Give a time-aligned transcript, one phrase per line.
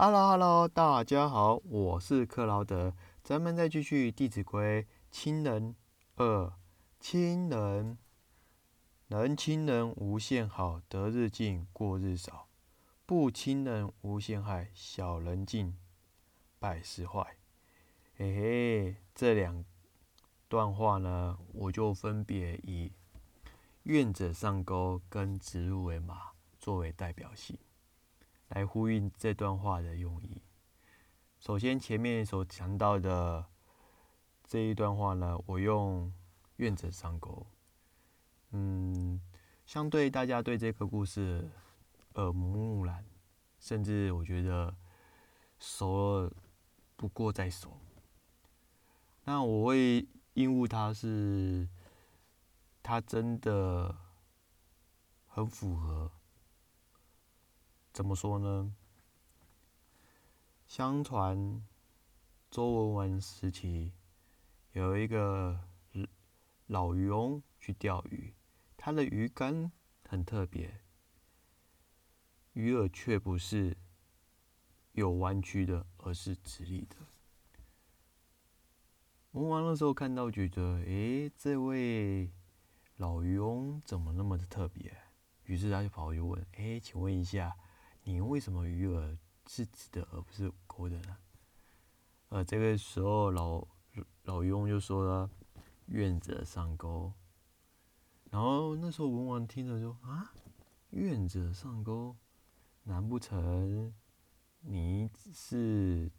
[0.00, 5.74] Hello Hello，大家好，我是克劳德，咱们再继续《弟子规》亲人
[6.14, 6.52] 二，
[7.00, 7.98] 亲人
[9.08, 12.46] 能亲人无限好，得日进，过日少；
[13.06, 15.76] 不亲人无限害，小人进，
[16.60, 17.36] 百事坏。
[18.16, 19.64] 嘿嘿，这两
[20.46, 22.92] 段话呢，我就分别以
[23.82, 26.30] 愿者上钩跟直入为马
[26.60, 27.58] 作为代表性。
[28.48, 30.42] 来呼应这段话的用意。
[31.38, 33.46] 首先，前面所讲到的
[34.44, 36.12] 这一段话呢，我用
[36.56, 37.46] “愿者上钩”。
[38.50, 39.20] 嗯，
[39.64, 41.50] 相对大家对这个故事
[42.14, 43.04] 耳濡目染，
[43.60, 44.74] 甚至我觉得
[45.58, 46.32] 熟了
[46.96, 47.78] 不过再熟。
[49.24, 51.68] 那我会应误它是，
[52.82, 53.94] 它真的
[55.26, 56.10] 很符合。
[57.98, 58.72] 怎么说呢？
[60.68, 61.66] 相传
[62.48, 63.92] 周文王时期
[64.70, 65.58] 有一个
[66.68, 68.32] 老渔翁去钓鱼，
[68.76, 69.72] 他的鱼竿
[70.08, 70.80] 很特别，
[72.52, 73.76] 鱼饵却不是
[74.92, 76.94] 有弯曲的，而是直立的。
[79.32, 82.30] 文王那时候看到，觉得诶，这位
[82.94, 84.96] 老渔翁怎么那么的特别？
[85.46, 87.56] 于是他就跑去问：诶，请问一下。
[88.08, 91.18] 你为什么鱼饵是直的而不是勾的呢？
[92.30, 93.62] 呃，这个时候老
[94.22, 95.30] 老翁就说了
[95.88, 97.12] ：“愿者上钩。”
[98.32, 100.32] 然后那时候文王听了说：“啊，
[100.88, 102.16] 愿者上钩，
[102.84, 103.92] 难不成
[104.60, 106.10] 你是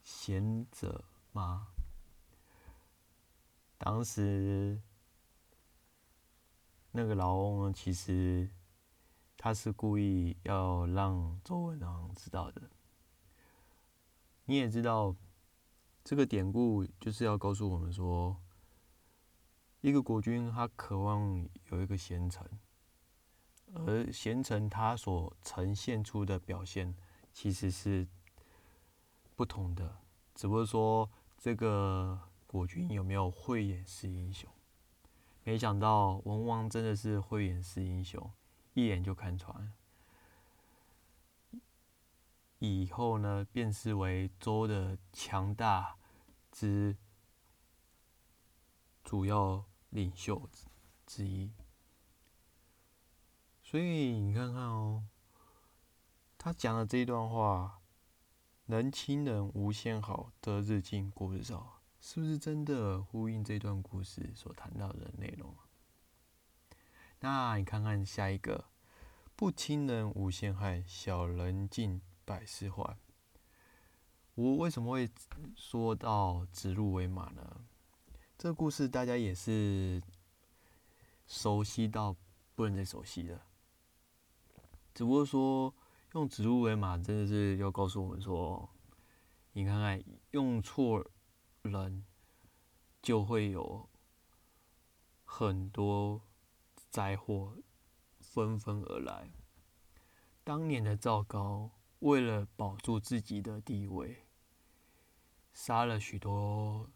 [0.00, 1.66] 贤者吗？”
[3.78, 4.80] 当时
[6.92, 8.48] 那个老翁呢，其实。
[9.40, 12.68] 他是故意要让周文王知道的。
[14.46, 15.14] 你也知道，
[16.02, 18.36] 这个典故就是要告诉我们说，
[19.80, 22.44] 一个国君他渴望有一个贤臣，
[23.74, 26.96] 而贤臣他所呈现出的表现
[27.32, 28.08] 其实是
[29.36, 29.98] 不同的，
[30.34, 34.50] 只不过说这个国君有没有慧眼识英雄？
[35.44, 38.28] 没想到文王真的是慧眼识英雄。
[38.78, 39.72] 一眼就看穿，
[42.60, 45.96] 以后呢，便视为周的强大
[46.52, 46.96] 之
[49.02, 50.48] 主要领袖
[51.04, 51.52] 之一。
[53.62, 55.04] 所以你看看哦，
[56.38, 57.80] 他讲的这一段话
[58.66, 65.52] ，“能亲人无限好，得日进，过日少”，是不是真的呼应这段故事所谈到的内容？
[67.20, 68.66] 那你看看下一个，
[69.34, 72.96] 不亲人无限害，小人尽百事坏。
[74.36, 75.10] 我为什么会
[75.56, 77.64] 说到指鹿为马呢？
[78.36, 80.00] 这个故事大家也是
[81.26, 82.14] 熟悉到
[82.54, 83.42] 不能再熟悉了。
[84.94, 85.74] 只不过说
[86.12, 88.70] 用指鹿为马，真的是要告诉我们说，
[89.54, 90.00] 你看看
[90.30, 91.04] 用错
[91.62, 92.04] 人，
[93.02, 93.88] 就会有
[95.24, 96.22] 很多。
[96.90, 97.56] 灾祸
[98.20, 99.30] 纷纷而来。
[100.44, 104.26] 当年的赵高为了保住自己的地位，
[105.52, 106.88] 杀了许多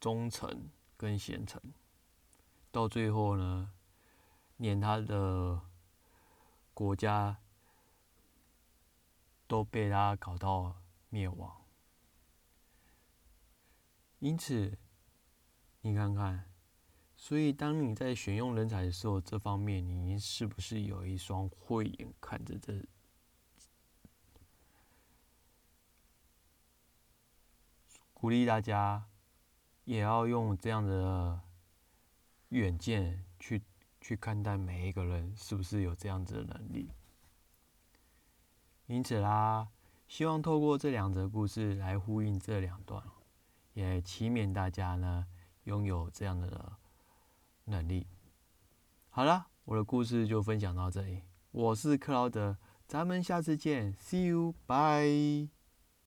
[0.00, 1.60] 忠臣跟贤臣，
[2.70, 3.72] 到最后呢，
[4.56, 5.60] 连他的
[6.72, 7.38] 国家
[9.46, 11.66] 都被他搞到灭亡。
[14.18, 14.78] 因此，
[15.82, 16.50] 你看看。
[17.18, 22.84] 所以，当你在选用人才的时候，这方面你是不是有一双慧眼看着这？
[28.12, 29.06] 鼓励大家
[29.84, 31.40] 也要用这样的
[32.50, 33.62] 远见去
[34.00, 36.90] 去看待每一个人，是不是有这样子的能力？
[38.86, 39.68] 因此啦，
[40.06, 43.02] 希望透过这两则故事来呼应这两段，
[43.72, 45.26] 也祈勉大家呢
[45.64, 46.76] 拥有这样的。
[47.66, 48.06] 能力，
[49.08, 51.22] 好了，我的故事就分享到这里。
[51.50, 55.55] 我是克劳德，咱们下次见，See you，bye。